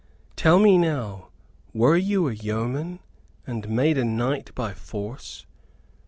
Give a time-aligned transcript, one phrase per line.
[0.35, 1.27] Tell me now,
[1.75, 3.01] were you a yeoman
[3.45, 5.45] and made a knight by force?